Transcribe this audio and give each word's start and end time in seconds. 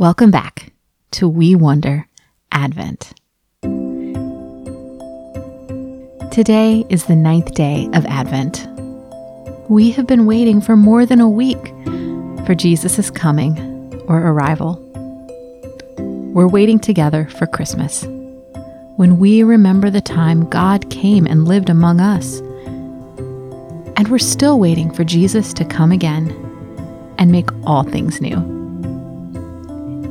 Welcome 0.00 0.30
back 0.30 0.72
to 1.10 1.28
We 1.28 1.54
Wonder 1.54 2.08
Advent. 2.52 3.12
Today 6.32 6.86
is 6.88 7.04
the 7.04 7.14
ninth 7.14 7.52
day 7.52 7.86
of 7.92 8.06
Advent. 8.06 8.66
We 9.68 9.90
have 9.90 10.06
been 10.06 10.24
waiting 10.24 10.62
for 10.62 10.74
more 10.74 11.04
than 11.04 11.20
a 11.20 11.28
week 11.28 11.62
for 12.46 12.54
Jesus' 12.54 13.10
coming 13.10 13.58
or 14.08 14.20
arrival. 14.20 14.78
We're 16.32 16.48
waiting 16.48 16.78
together 16.78 17.28
for 17.36 17.46
Christmas, 17.46 18.02
when 18.96 19.18
we 19.18 19.42
remember 19.42 19.90
the 19.90 20.00
time 20.00 20.48
God 20.48 20.88
came 20.88 21.26
and 21.26 21.46
lived 21.46 21.68
among 21.68 22.00
us. 22.00 22.38
And 23.98 24.08
we're 24.08 24.16
still 24.16 24.58
waiting 24.58 24.94
for 24.94 25.04
Jesus 25.04 25.52
to 25.52 25.64
come 25.66 25.92
again 25.92 26.30
and 27.18 27.30
make 27.30 27.50
all 27.66 27.82
things 27.82 28.22
new. 28.22 28.59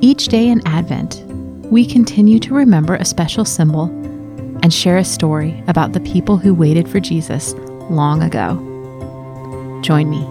Each 0.02 0.30
day 0.30 0.48
in 0.48 0.66
Advent, 0.66 1.26
we 1.70 1.86
continue 1.86 2.40
to 2.40 2.54
remember 2.54 2.96
a 2.96 3.04
special 3.04 3.44
symbol 3.44 3.88
and 4.64 4.74
share 4.74 4.96
a 4.96 5.04
story 5.04 5.62
about 5.68 5.92
the 5.92 6.00
people 6.00 6.38
who 6.38 6.54
waited 6.54 6.88
for 6.88 7.02
Jesus 7.02 7.54
long 7.90 8.24
ago. 8.24 8.56
Join 9.82 10.10
me 10.10 10.26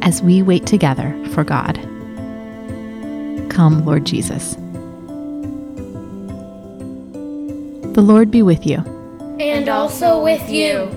as 0.00 0.22
we 0.22 0.40
wait 0.40 0.64
together 0.64 1.14
for 1.32 1.44
God. 1.44 1.74
Come, 3.50 3.84
Lord 3.84 4.06
Jesus. 4.06 4.54
The 7.92 8.02
Lord 8.02 8.30
be 8.30 8.40
with 8.40 8.66
you. 8.66 8.78
And 9.38 9.68
also 9.68 10.24
with 10.24 10.48
you. 10.48 10.88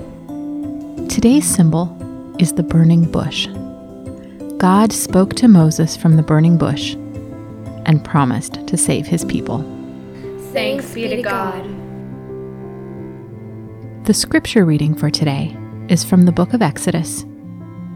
Today's 1.10 1.46
symbol 1.46 1.94
is 2.40 2.54
the 2.54 2.64
burning 2.64 3.12
bush. 3.12 3.48
God 4.60 4.94
spoke 4.94 5.34
to 5.36 5.50
Moses 5.50 5.98
from 5.98 6.16
the 6.16 6.24
burning 6.24 6.58
bush 6.58 6.96
and 7.88 8.06
promised 8.06 8.68
to 8.68 8.78
save 8.78 9.08
his 9.08 9.26
people. 9.26 9.60
Thanks 10.52 10.94
be 10.94 11.08
to 11.08 11.22
God. 11.22 11.64
The 14.06 14.14
scripture 14.14 14.64
reading 14.64 14.96
for 14.96 15.10
today 15.10 15.58
is 15.90 16.04
from 16.04 16.24
the 16.24 16.32
book 16.32 16.54
of 16.54 16.62
Exodus, 16.62 17.26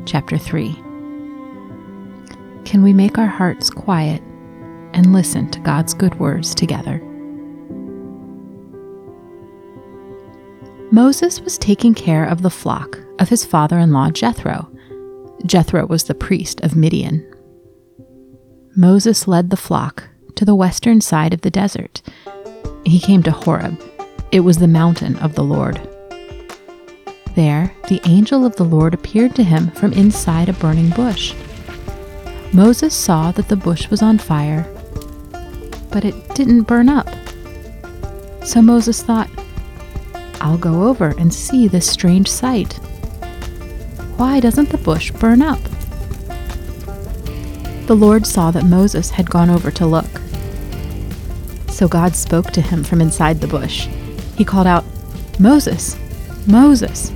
chapter 0.05 0.37
3. 0.37 0.73
Can 2.65 2.83
we 2.83 2.93
make 2.93 3.17
our 3.17 3.27
hearts 3.27 3.69
quiet 3.69 4.21
and 4.93 5.13
listen 5.13 5.49
to 5.51 5.59
God's 5.59 5.93
good 5.93 6.15
words 6.19 6.55
together? 6.55 7.01
Moses 10.91 11.39
was 11.39 11.57
taking 11.57 11.93
care 11.93 12.25
of 12.25 12.41
the 12.41 12.49
flock 12.49 12.99
of 13.19 13.29
his 13.29 13.45
father 13.45 13.79
in 13.79 13.93
law 13.93 14.09
Jethro. 14.09 14.69
Jethro 15.45 15.85
was 15.85 16.03
the 16.03 16.13
priest 16.13 16.59
of 16.61 16.75
Midian. 16.75 17.25
Moses 18.75 19.27
led 19.27 19.49
the 19.49 19.57
flock 19.57 20.07
to 20.35 20.45
the 20.45 20.55
western 20.55 21.01
side 21.01 21.33
of 21.33 21.41
the 21.41 21.51
desert. 21.51 22.01
He 22.85 23.01
came 23.01 23.21
to 23.23 23.31
Horeb. 23.31 23.77
It 24.31 24.39
was 24.41 24.59
the 24.59 24.67
mountain 24.67 25.17
of 25.17 25.35
the 25.35 25.43
Lord. 25.43 25.75
There, 27.35 27.75
the 27.89 27.99
angel 28.05 28.45
of 28.45 28.55
the 28.55 28.63
Lord 28.63 28.93
appeared 28.93 29.35
to 29.35 29.43
him 29.43 29.71
from 29.71 29.91
inside 29.91 30.47
a 30.47 30.53
burning 30.53 30.89
bush. 30.91 31.33
Moses 32.53 32.93
saw 32.93 33.33
that 33.33 33.49
the 33.49 33.57
bush 33.57 33.89
was 33.89 34.01
on 34.01 34.17
fire, 34.17 34.63
but 35.91 36.05
it 36.05 36.33
didn't 36.33 36.63
burn 36.63 36.87
up. 36.87 37.09
So 38.45 38.61
Moses 38.61 39.03
thought, 39.03 39.29
I'll 40.39 40.57
go 40.57 40.87
over 40.87 41.09
and 41.17 41.33
see 41.33 41.67
this 41.67 41.89
strange 41.89 42.29
sight. 42.29 42.73
Why 44.15 44.39
doesn't 44.39 44.69
the 44.69 44.77
bush 44.77 45.11
burn 45.11 45.41
up? 45.41 45.59
The 47.87 47.95
Lord 47.95 48.25
saw 48.25 48.51
that 48.51 48.65
Moses 48.65 49.09
had 49.09 49.29
gone 49.29 49.49
over 49.49 49.71
to 49.71 49.85
look. 49.85 50.05
So 51.69 51.87
God 51.87 52.15
spoke 52.15 52.51
to 52.51 52.61
him 52.61 52.83
from 52.83 53.01
inside 53.01 53.41
the 53.41 53.47
bush. 53.47 53.87
He 54.37 54.45
called 54.45 54.67
out, 54.67 54.85
Moses, 55.39 55.97
Moses. 56.47 57.11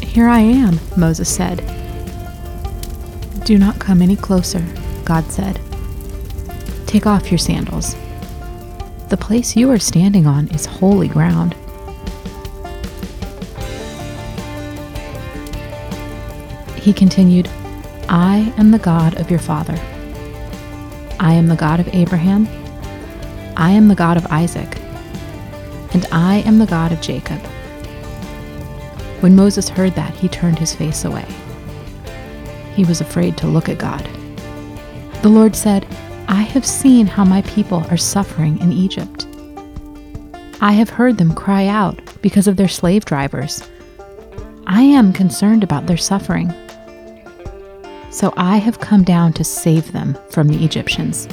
Here 0.00 0.28
I 0.28 0.40
am, 0.40 0.78
Moses 0.96 1.34
said. 1.34 1.58
Do 3.44 3.58
not 3.58 3.78
come 3.78 4.02
any 4.02 4.16
closer, 4.16 4.64
God 5.04 5.24
said. 5.30 5.60
Take 6.86 7.06
off 7.06 7.30
your 7.30 7.38
sandals. 7.38 7.94
The 9.08 9.18
place 9.20 9.56
you 9.56 9.70
are 9.70 9.78
standing 9.78 10.26
on 10.26 10.48
is 10.48 10.66
holy 10.66 11.08
ground. 11.08 11.54
He 16.76 16.92
continued, 16.92 17.48
I 18.08 18.52
am 18.58 18.70
the 18.70 18.78
God 18.78 19.18
of 19.20 19.30
your 19.30 19.38
father. 19.38 19.78
I 21.18 21.32
am 21.32 21.48
the 21.48 21.56
God 21.56 21.80
of 21.80 21.88
Abraham. 21.94 22.46
I 23.56 23.70
am 23.70 23.88
the 23.88 23.94
God 23.94 24.16
of 24.16 24.26
Isaac. 24.26 24.78
And 25.94 26.06
I 26.12 26.42
am 26.46 26.58
the 26.58 26.66
God 26.66 26.92
of 26.92 27.00
Jacob. 27.00 27.40
When 29.20 29.36
Moses 29.36 29.68
heard 29.68 29.94
that, 29.94 30.14
he 30.14 30.28
turned 30.28 30.58
his 30.58 30.74
face 30.74 31.04
away. 31.04 31.26
He 32.74 32.84
was 32.84 33.00
afraid 33.00 33.36
to 33.38 33.46
look 33.46 33.68
at 33.68 33.78
God. 33.78 34.06
The 35.22 35.28
Lord 35.28 35.56
said, 35.56 35.86
I 36.28 36.42
have 36.42 36.66
seen 36.66 37.06
how 37.06 37.24
my 37.24 37.42
people 37.42 37.86
are 37.90 37.96
suffering 37.96 38.58
in 38.60 38.72
Egypt. 38.72 39.26
I 40.60 40.72
have 40.72 40.90
heard 40.90 41.16
them 41.16 41.34
cry 41.34 41.66
out 41.66 42.00
because 42.22 42.48
of 42.48 42.56
their 42.56 42.68
slave 42.68 43.04
drivers. 43.04 43.62
I 44.66 44.82
am 44.82 45.12
concerned 45.12 45.62
about 45.62 45.86
their 45.86 45.96
suffering. 45.96 46.52
So 48.14 48.32
I 48.36 48.58
have 48.58 48.78
come 48.78 49.02
down 49.02 49.32
to 49.32 49.42
save 49.42 49.90
them 49.90 50.16
from 50.30 50.46
the 50.46 50.64
Egyptians. 50.64 51.26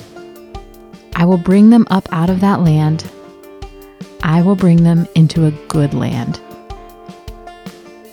I 1.16 1.26
will 1.26 1.38
bring 1.38 1.70
them 1.70 1.86
up 1.92 2.12
out 2.12 2.32
of 2.32 2.40
that 2.42 2.62
land. 2.62 3.08
I 4.24 4.42
will 4.42 4.56
bring 4.56 4.84
them 4.84 5.08
into 5.14 5.46
a 5.46 5.52
good 5.68 5.94
land. 5.94 6.42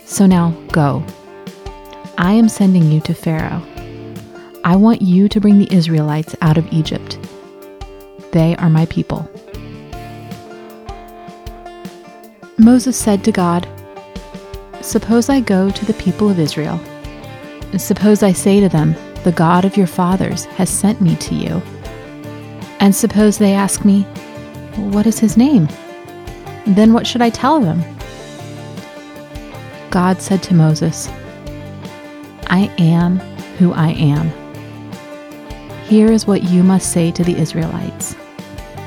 So 0.05 0.27
now 0.27 0.51
go. 0.71 1.03
I 2.19 2.33
am 2.33 2.47
sending 2.47 2.91
you 2.91 2.99
to 3.01 3.13
Pharaoh. 3.15 3.65
I 4.63 4.75
want 4.75 5.01
you 5.01 5.27
to 5.29 5.41
bring 5.41 5.57
the 5.57 5.73
Israelites 5.73 6.35
out 6.41 6.59
of 6.59 6.71
Egypt. 6.71 7.17
They 8.33 8.55
are 8.57 8.69
my 8.69 8.85
people. 8.85 9.27
Moses 12.59 12.95
said 12.95 13.23
to 13.23 13.31
God, 13.31 13.67
Suppose 14.81 15.27
I 15.27 15.39
go 15.39 15.71
to 15.71 15.85
the 15.85 15.93
people 15.95 16.29
of 16.29 16.37
Israel. 16.37 16.79
Suppose 17.77 18.23
I 18.23 18.33
say 18.33 18.59
to 18.59 18.69
them, 18.69 18.95
The 19.23 19.31
God 19.31 19.65
of 19.65 19.77
your 19.77 19.87
fathers 19.87 20.45
has 20.45 20.69
sent 20.69 21.01
me 21.01 21.15
to 21.17 21.35
you. 21.35 21.61
And 22.79 22.95
suppose 22.95 23.37
they 23.37 23.53
ask 23.53 23.85
me, 23.85 24.03
What 24.75 25.05
is 25.05 25.19
his 25.19 25.37
name? 25.37 25.67
Then 26.65 26.93
what 26.93 27.07
should 27.07 27.21
I 27.21 27.29
tell 27.29 27.59
them? 27.59 27.83
God 29.91 30.21
said 30.21 30.43
to 30.43 30.53
Moses, 30.53 31.09
I 32.47 32.73
am 32.77 33.17
who 33.57 33.73
I 33.73 33.89
am. 33.89 34.31
Here 35.85 36.11
is 36.11 36.27
what 36.27 36.43
you 36.43 36.63
must 36.63 36.91
say 36.91 37.11
to 37.11 37.23
the 37.23 37.35
Israelites 37.35 38.15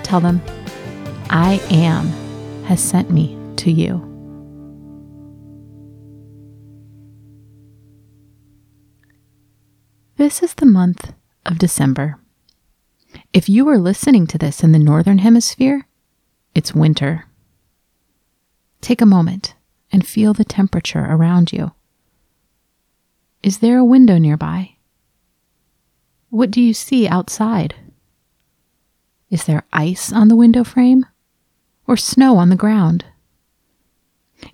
Tell 0.03 0.21
them, 0.21 0.43
I 1.31 1.61
am 1.71 2.07
has 2.65 2.81
sent 2.83 3.11
me 3.11 3.39
to 3.57 3.71
you. 3.71 4.12
This 10.23 10.41
is 10.41 10.55
the 10.55 10.67
month 10.67 11.15
of 11.45 11.59
December. 11.59 12.21
If 13.33 13.49
you 13.49 13.69
are 13.69 13.77
listening 13.77 14.29
to 14.29 14.39
this 14.39 14.63
in 14.63 14.71
the 14.71 14.79
Northern 14.79 15.19
Hemisphere, 15.19 15.89
it's 16.55 16.73
winter. 16.73 17.25
Take 18.81 19.01
a 19.01 19.05
moment 19.05 19.57
and 19.91 20.07
feel 20.07 20.33
the 20.33 20.45
temperature 20.45 21.05
around 21.05 21.53
you. 21.53 21.73
Is 23.43 23.59
there 23.59 23.79
a 23.79 23.85
window 23.85 24.17
nearby? 24.17 24.77
What 26.31 26.53
do 26.53 26.61
you 26.61 26.73
see 26.73 27.09
outside? 27.09 27.75
Is 29.29 29.47
there 29.47 29.65
ice 29.73 30.13
on 30.13 30.29
the 30.29 30.37
window 30.37 30.63
frame 30.63 31.05
or 31.89 31.97
snow 31.97 32.37
on 32.37 32.49
the 32.49 32.55
ground? 32.55 33.07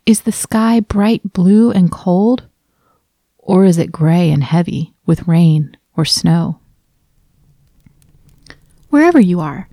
Is 0.07 0.23
the 0.23 0.33
sky 0.33 0.81
bright 0.81 1.35
blue 1.35 1.71
and 1.71 1.93
cold 1.93 2.47
or 3.37 3.67
is 3.67 3.77
it 3.77 3.93
gray 3.93 4.31
and 4.31 4.43
heavy 4.43 4.95
with 5.09 5.27
rain 5.27 5.75
or 5.97 6.05
snow? 6.05 6.61
Wherever 8.91 9.19
you 9.19 9.41
are, 9.41 9.69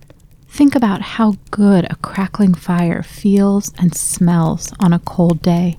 think 0.48 0.74
about 0.76 1.02
how 1.02 1.36
good 1.52 1.86
a 1.90 1.98
crackling 1.98 2.54
fire 2.54 3.04
feels 3.04 3.74
and 3.78 3.94
smells 3.94 4.74
on 4.80 4.94
a 4.94 5.00
cold 5.00 5.42
day. 5.42 5.78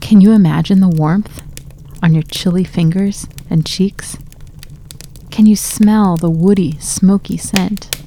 Can 0.00 0.20
you 0.20 0.32
imagine 0.32 0.80
the 0.80 0.88
warmth 0.88 1.42
on 2.02 2.12
your 2.12 2.22
chilly 2.22 2.64
fingers 2.64 3.26
and 3.48 3.66
cheeks? 3.66 4.18
Can 5.30 5.46
you 5.46 5.56
smell 5.56 6.16
the 6.16 6.30
woody, 6.30 6.78
smoky 6.78 7.38
scent? 7.38 8.00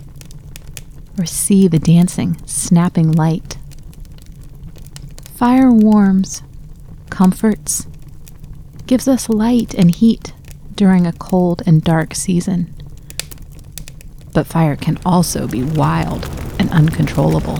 Or 1.17 1.25
see 1.25 1.67
the 1.67 1.79
dancing, 1.79 2.37
snapping 2.45 3.11
light? 3.11 3.57
Fire 5.35 5.71
warms, 5.71 6.43
comforts, 7.09 7.87
gives 8.89 9.07
us 9.07 9.29
light 9.29 9.75
and 9.75 9.91
heat 9.91 10.33
during 10.73 11.05
a 11.05 11.13
cold 11.13 11.61
and 11.67 11.83
dark 11.83 12.15
season. 12.15 12.73
But 14.33 14.47
fire 14.47 14.75
can 14.75 14.97
also 15.05 15.47
be 15.47 15.61
wild 15.61 16.27
and 16.57 16.71
uncontrollable. 16.71 17.59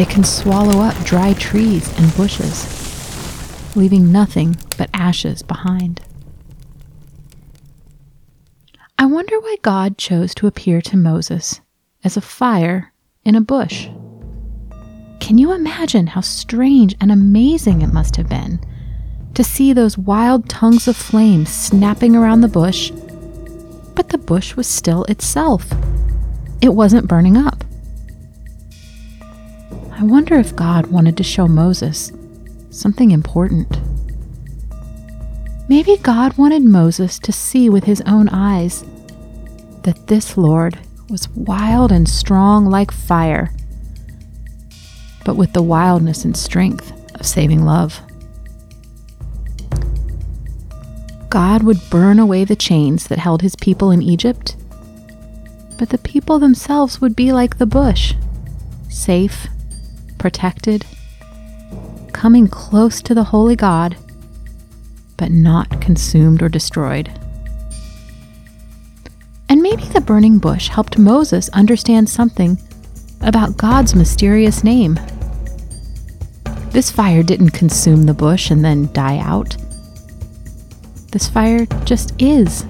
It 0.00 0.08
can 0.08 0.24
swallow 0.24 0.80
up 0.80 0.96
dry 1.04 1.34
trees 1.34 1.92
and 1.98 2.16
bushes, 2.16 3.76
leaving 3.76 4.10
nothing 4.10 4.56
but 4.78 4.88
ashes 4.94 5.42
behind. 5.42 6.00
I 8.98 9.04
wonder 9.04 9.38
why 9.40 9.56
God 9.60 9.98
chose 9.98 10.34
to 10.36 10.46
appear 10.46 10.80
to 10.80 10.96
Moses 10.96 11.60
as 12.02 12.16
a 12.16 12.22
fire 12.22 12.94
in 13.26 13.34
a 13.34 13.42
bush. 13.42 13.88
Can 15.20 15.36
you 15.36 15.52
imagine 15.52 16.06
how 16.06 16.22
strange 16.22 16.96
and 16.98 17.12
amazing 17.12 17.82
it 17.82 17.92
must 17.92 18.16
have 18.16 18.30
been 18.30 18.58
to 19.34 19.44
see 19.44 19.72
those 19.72 19.98
wild 19.98 20.48
tongues 20.48 20.88
of 20.88 20.96
flame 20.96 21.46
snapping 21.46 22.16
around 22.16 22.40
the 22.40 22.48
bush? 22.48 22.90
But 23.94 24.08
the 24.08 24.18
bush 24.18 24.56
was 24.56 24.66
still 24.66 25.04
itself, 25.04 25.66
it 26.60 26.74
wasn't 26.74 27.08
burning 27.08 27.36
up. 27.36 27.64
I 29.92 30.04
wonder 30.04 30.36
if 30.36 30.56
God 30.56 30.86
wanted 30.86 31.16
to 31.18 31.22
show 31.22 31.46
Moses 31.46 32.12
something 32.70 33.10
important. 33.10 33.78
Maybe 35.68 35.96
God 35.98 36.36
wanted 36.38 36.62
Moses 36.64 37.18
to 37.20 37.32
see 37.32 37.68
with 37.68 37.84
his 37.84 38.00
own 38.06 38.28
eyes 38.30 38.84
that 39.82 40.06
this 40.06 40.36
Lord 40.36 40.78
was 41.08 41.28
wild 41.30 41.92
and 41.92 42.08
strong 42.08 42.66
like 42.66 42.90
fire, 42.90 43.52
but 45.24 45.36
with 45.36 45.52
the 45.52 45.62
wildness 45.62 46.24
and 46.24 46.36
strength 46.36 46.92
of 47.14 47.26
saving 47.26 47.64
love. 47.64 48.00
God 51.30 51.62
would 51.62 51.78
burn 51.90 52.18
away 52.18 52.44
the 52.44 52.56
chains 52.56 53.06
that 53.06 53.20
held 53.20 53.40
his 53.40 53.54
people 53.54 53.92
in 53.92 54.02
Egypt, 54.02 54.56
but 55.78 55.90
the 55.90 55.98
people 55.98 56.40
themselves 56.40 57.00
would 57.00 57.14
be 57.14 57.30
like 57.32 57.56
the 57.56 57.66
bush, 57.66 58.14
safe 58.88 59.46
protected, 60.18 60.84
coming 62.12 62.48
close 62.48 63.00
to 63.02 63.14
the 63.14 63.24
holy 63.24 63.54
God, 63.54 63.96
but 65.16 65.30
not 65.30 65.80
consumed 65.80 66.42
or 66.42 66.48
destroyed. 66.48 67.08
And 69.48 69.62
maybe 69.62 69.84
the 69.84 70.00
burning 70.00 70.38
bush 70.38 70.68
helped 70.68 70.98
Moses 70.98 71.48
understand 71.50 72.08
something 72.08 72.58
about 73.20 73.56
God's 73.56 73.94
mysterious 73.94 74.64
name. 74.64 74.98
This 76.70 76.90
fire 76.90 77.22
didn't 77.22 77.50
consume 77.50 78.04
the 78.04 78.14
bush 78.14 78.50
and 78.50 78.64
then 78.64 78.92
die 78.92 79.18
out. 79.18 79.56
This 81.10 81.28
fire 81.28 81.66
just 81.84 82.14
is, 82.22 82.64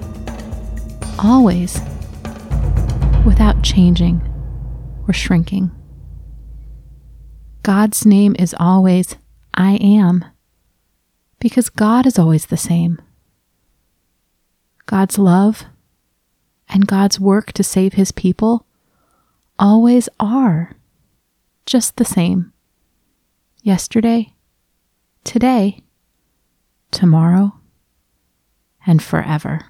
always, 1.19 1.79
without 3.23 3.61
changing 3.61 4.19
or 5.07 5.13
shrinking. 5.13 5.69
God's 7.61 8.03
name 8.05 8.35
is 8.39 8.55
always 8.59 9.15
I 9.53 9.73
am, 9.73 10.25
because 11.39 11.69
God 11.69 12.07
is 12.07 12.17
always 12.17 12.47
the 12.47 12.57
same. 12.57 12.99
God's 14.87 15.19
love 15.19 15.65
and 16.67 16.87
God's 16.87 17.19
work 17.19 17.51
to 17.53 17.63
save 17.63 17.93
his 17.93 18.11
people 18.11 18.65
always 19.59 20.09
are 20.19 20.75
just 21.67 21.97
the 21.97 22.05
same. 22.05 22.51
Yesterday, 23.61 24.33
today, 25.23 25.83
tomorrow, 26.89 27.53
and 28.85 29.01
forever. 29.01 29.65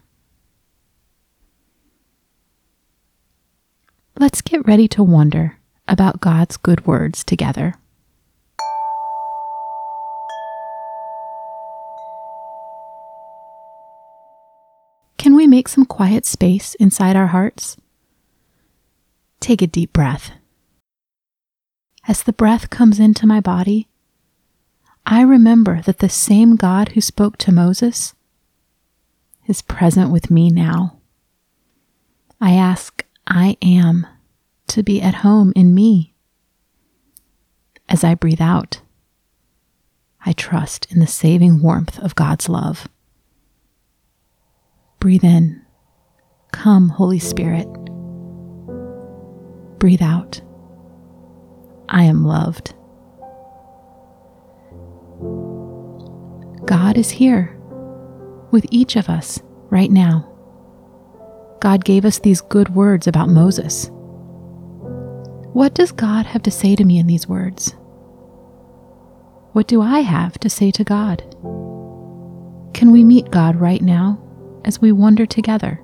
Let's 4.20 4.42
get 4.42 4.68
ready 4.68 4.88
to 4.90 5.04
wonder 5.04 5.58
about 5.88 6.22
God's 6.22 6.58
good 6.58 6.86
words 6.86 7.24
together. 7.24 7.76
Can 15.18 15.36
we 15.36 15.48
make 15.48 15.68
some 15.68 15.86
quiet 15.86 16.26
space 16.26 16.76
inside 16.76 17.16
our 17.16 17.28
hearts? 17.28 17.78
Take 19.40 19.62
a 19.62 19.68
deep 19.68 19.94
breath. 19.94 20.32
As 22.08 22.24
the 22.24 22.34
breath 22.34 22.70
comes 22.70 23.00
into 23.00 23.28
my 23.28 23.40
body, 23.40 23.88
I 25.06 25.22
remember 25.22 25.82
that 25.84 26.00
the 26.00 26.10
same 26.10 26.56
God 26.56 26.90
who 26.90 27.02
spoke 27.02 27.38
to 27.38 27.52
Moses 27.52 28.14
is 29.48 29.62
present 29.62 30.12
with 30.12 30.32
me 30.32 30.50
now. 30.50 30.98
I 32.40 32.54
ask, 32.54 33.06
I 33.28 33.58
am, 33.62 34.08
to 34.68 34.84
be 34.84 35.02
at 35.02 35.16
home 35.16 35.54
in 35.56 35.76
me. 35.76 36.14
As 37.88 38.04
I 38.04 38.16
breathe 38.16 38.42
out, 38.42 38.82
I 40.26 40.34
trust 40.34 40.92
in 40.92 41.00
the 41.00 41.08
saving 41.08 41.62
warmth 41.62 42.00
of 42.00 42.16
God's 42.16 42.48
love. 42.48 42.88
Breathe 45.00 45.24
in. 45.24 45.62
Come, 46.52 46.90
Holy 46.90 47.20
Spirit. 47.20 47.68
Breathe 49.80 50.02
out. 50.02 50.42
I 51.90 52.04
am 52.04 52.24
loved. 52.24 52.74
God 56.66 56.98
is 56.98 57.10
here 57.10 57.61
with 58.52 58.66
each 58.70 58.96
of 58.96 59.10
us 59.10 59.40
right 59.70 59.92
now. 59.92 60.28
God 61.60 61.86
gave 61.86 62.06
us 62.06 62.20
these 62.20 62.42
good 62.42 62.76
words 62.76 63.08
about 63.08 63.30
Moses. 63.30 63.90
What 65.54 65.74
does 65.74 65.92
God 65.92 66.26
have 66.26 66.44
to 66.44 66.52
say 66.52 66.76
to 66.76 66.86
me 66.86 66.98
in 66.98 67.08
these 67.08 67.28
words? 67.28 67.76
What 69.54 69.68
do 69.68 69.82
I 69.82 70.00
have 70.00 70.38
to 70.40 70.50
say 70.50 70.72
to 70.72 70.84
God? 70.84 71.22
Can 72.74 72.92
we 72.92 73.04
meet 73.04 73.32
God 73.32 73.56
right 73.58 73.82
now? 73.82 74.22
as 74.66 74.82
we 74.82 74.92
wander 74.92 75.26
together. 75.26 75.82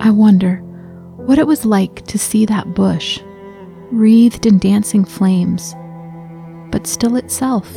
I 0.00 0.10
wonder 0.10 0.56
what 1.16 1.38
it 1.38 1.46
was 1.46 1.64
like 1.64 2.04
to 2.06 2.18
see 2.18 2.46
that 2.46 2.74
bush, 2.74 3.20
wreathed 3.90 4.46
in 4.46 4.58
dancing 4.58 5.04
flames, 5.04 5.74
but 6.70 6.86
still 6.86 7.16
itself. 7.16 7.68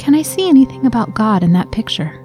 Can 0.00 0.14
I 0.14 0.22
see 0.22 0.48
anything 0.48 0.86
about 0.86 1.12
God 1.12 1.42
in 1.42 1.52
that 1.52 1.72
picture? 1.72 2.24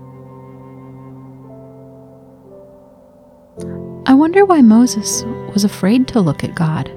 I 4.05 4.13
wonder 4.13 4.46
why 4.46 4.62
Moses 4.62 5.25
was 5.53 5.65
afraid 5.65 6.08
to 6.08 6.22
look 6.22 6.46
at 6.46 6.55
God. 6.55 6.89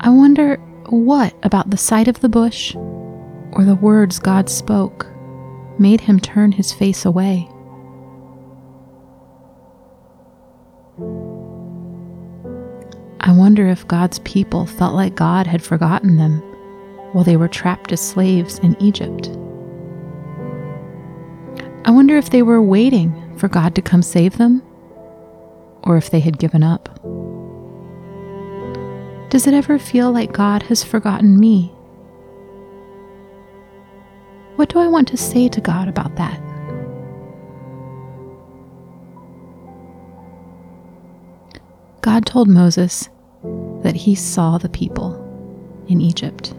I 0.00 0.10
wonder 0.10 0.56
what 0.90 1.34
about 1.42 1.70
the 1.70 1.78
sight 1.78 2.06
of 2.06 2.20
the 2.20 2.28
bush 2.28 2.76
or 3.52 3.64
the 3.64 3.78
words 3.80 4.18
God 4.18 4.50
spoke 4.50 5.06
made 5.78 6.02
him 6.02 6.20
turn 6.20 6.52
his 6.52 6.70
face 6.70 7.06
away. 7.06 7.48
I 13.20 13.32
wonder 13.32 13.66
if 13.66 13.88
God's 13.88 14.18
people 14.18 14.66
felt 14.66 14.94
like 14.94 15.14
God 15.14 15.46
had 15.46 15.62
forgotten 15.62 16.18
them 16.18 16.42
while 17.12 17.24
they 17.24 17.36
were 17.36 17.48
trapped 17.48 17.92
as 17.92 18.00
slaves 18.00 18.58
in 18.60 18.76
Egypt. 18.80 19.28
I 21.84 21.90
wonder 21.90 22.16
if 22.16 22.30
they 22.30 22.42
were 22.42 22.62
waiting 22.62 23.36
for 23.36 23.48
God 23.48 23.74
to 23.74 23.82
come 23.82 24.02
save 24.02 24.38
them 24.38 24.62
or 25.84 25.96
if 25.96 26.10
they 26.10 26.20
had 26.20 26.38
given 26.38 26.62
up. 26.62 26.88
Does 29.30 29.46
it 29.46 29.54
ever 29.54 29.78
feel 29.78 30.12
like 30.12 30.32
God 30.32 30.64
has 30.64 30.82
forgotten 30.82 31.38
me 31.38 31.76
what 34.56 34.70
do 34.70 34.78
I 34.78 34.86
want 34.86 35.06
to 35.08 35.18
say 35.18 35.48
to 35.50 35.60
God 35.60 35.86
about 35.86 36.16
that? 36.16 36.40
God 42.00 42.24
told 42.24 42.48
Moses 42.48 43.10
that 43.82 43.94
he 43.94 44.14
saw 44.14 44.56
the 44.56 44.70
people 44.70 45.22
in 45.88 46.00
Egypt. 46.00 46.54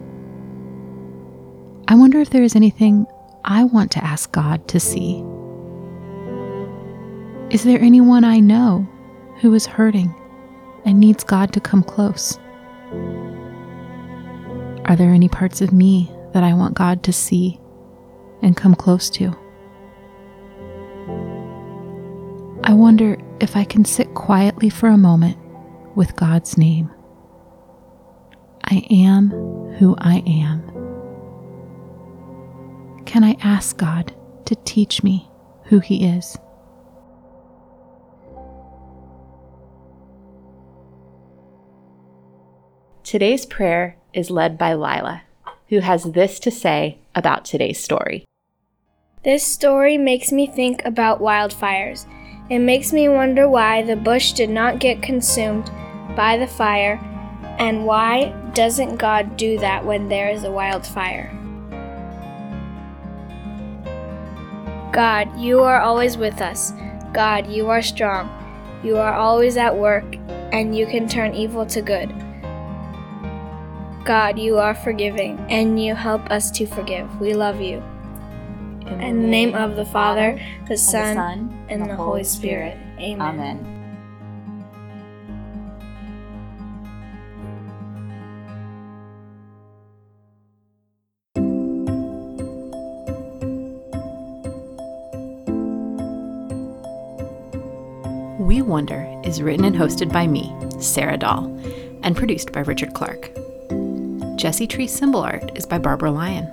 I 1.88 1.94
wonder 1.94 2.20
if 2.20 2.30
there 2.30 2.42
is 2.42 2.54
anything 2.54 3.06
I 3.44 3.64
want 3.64 3.90
to 3.92 4.04
ask 4.04 4.30
God 4.30 4.68
to 4.68 4.78
see. 4.78 5.24
Is 7.50 7.64
there 7.64 7.80
anyone 7.80 8.24
I 8.24 8.40
know 8.40 8.86
who 9.40 9.54
is 9.54 9.66
hurting 9.66 10.14
and 10.84 11.00
needs 11.00 11.24
God 11.24 11.52
to 11.54 11.60
come 11.60 11.82
close? 11.82 12.38
Are 14.84 14.96
there 14.96 15.10
any 15.10 15.28
parts 15.28 15.60
of 15.60 15.72
me 15.72 16.10
that 16.32 16.42
I 16.42 16.54
want 16.54 16.74
God 16.74 17.02
to 17.04 17.12
see 17.12 17.58
and 18.42 18.56
come 18.56 18.74
close 18.74 19.10
to. 19.10 19.36
I 22.64 22.74
wonder 22.74 23.16
if 23.40 23.56
I 23.56 23.64
can 23.64 23.84
sit 23.84 24.14
quietly 24.14 24.68
for 24.68 24.88
a 24.88 24.96
moment 24.96 25.38
with 25.94 26.16
God's 26.16 26.58
name. 26.58 26.90
I 28.64 28.86
am 28.90 29.30
who 29.78 29.96
I 29.98 30.22
am. 30.26 30.67
Can 33.08 33.24
I 33.24 33.38
ask 33.42 33.78
God 33.78 34.14
to 34.44 34.54
teach 34.66 35.02
me 35.02 35.30
who 35.64 35.78
He 35.78 36.04
is? 36.04 36.36
Today's 43.02 43.46
prayer 43.46 43.96
is 44.12 44.28
led 44.28 44.58
by 44.58 44.74
Lila, 44.74 45.22
who 45.70 45.78
has 45.78 46.04
this 46.04 46.38
to 46.40 46.50
say 46.50 46.98
about 47.14 47.46
today's 47.46 47.82
story. 47.82 48.26
This 49.24 49.42
story 49.42 49.96
makes 49.96 50.30
me 50.30 50.46
think 50.46 50.84
about 50.84 51.22
wildfires. 51.22 52.06
It 52.50 52.58
makes 52.58 52.92
me 52.92 53.08
wonder 53.08 53.48
why 53.48 53.80
the 53.80 53.96
bush 53.96 54.32
did 54.32 54.50
not 54.50 54.80
get 54.80 55.02
consumed 55.02 55.70
by 56.14 56.36
the 56.36 56.46
fire, 56.46 57.00
and 57.58 57.86
why 57.86 58.34
doesn't 58.52 58.96
God 58.96 59.38
do 59.38 59.56
that 59.60 59.86
when 59.86 60.10
there 60.10 60.28
is 60.28 60.44
a 60.44 60.52
wildfire? 60.52 61.34
God, 64.92 65.38
you 65.38 65.60
are 65.60 65.80
always 65.80 66.16
with 66.16 66.40
us. 66.40 66.72
God, 67.12 67.46
you 67.46 67.68
are 67.68 67.82
strong. 67.82 68.30
You 68.82 68.96
are 68.96 69.12
always 69.12 69.56
at 69.56 69.76
work, 69.76 70.04
and 70.52 70.76
you 70.76 70.86
can 70.86 71.08
turn 71.08 71.34
evil 71.34 71.66
to 71.66 71.82
good. 71.82 72.08
God, 74.04 74.38
you 74.38 74.56
are 74.58 74.74
forgiving, 74.74 75.38
and 75.50 75.82
you 75.82 75.94
help 75.94 76.30
us 76.30 76.50
to 76.52 76.66
forgive. 76.66 77.20
We 77.20 77.34
love 77.34 77.60
you. 77.60 77.82
In 78.86 79.20
the 79.20 79.28
name 79.28 79.54
of 79.54 79.76
the 79.76 79.84
Father, 79.84 80.40
the 80.66 80.78
Son, 80.78 81.66
and 81.68 81.84
the 81.84 81.94
Holy 81.94 82.24
Spirit. 82.24 82.78
Amen. 82.98 83.20
Amen. 83.20 83.77
We 98.48 98.62
Wonder 98.62 99.06
is 99.24 99.42
written 99.42 99.66
and 99.66 99.76
hosted 99.76 100.10
by 100.10 100.26
me, 100.26 100.50
Sarah 100.80 101.18
Dahl, 101.18 101.44
and 102.02 102.16
produced 102.16 102.50
by 102.50 102.60
Richard 102.60 102.94
Clark. 102.94 103.30
Jesse 104.36 104.66
Tree 104.66 104.86
symbol 104.86 105.20
art 105.20 105.54
is 105.54 105.66
by 105.66 105.76
Barbara 105.76 106.10
Lyon. 106.10 106.46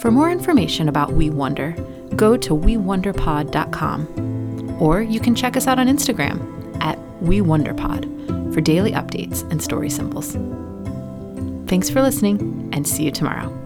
For 0.00 0.10
more 0.10 0.30
information 0.30 0.88
about 0.88 1.12
We 1.12 1.28
Wonder, 1.28 1.72
go 2.16 2.38
to 2.38 2.56
wewonderpod.com 2.56 4.78
or 4.80 5.02
you 5.02 5.20
can 5.20 5.34
check 5.34 5.58
us 5.58 5.66
out 5.66 5.78
on 5.78 5.88
Instagram 5.88 6.82
at 6.82 6.98
WeWonderPod 7.20 8.54
for 8.54 8.62
daily 8.62 8.92
updates 8.92 9.42
and 9.50 9.62
story 9.62 9.90
symbols. 9.90 10.32
Thanks 11.68 11.90
for 11.90 12.00
listening 12.00 12.70
and 12.72 12.88
see 12.88 13.04
you 13.04 13.10
tomorrow. 13.10 13.61